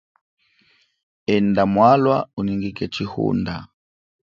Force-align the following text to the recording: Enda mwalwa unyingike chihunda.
Enda 1.33 1.63
mwalwa 1.73 2.17
unyingike 2.39 2.85
chihunda. 2.93 3.55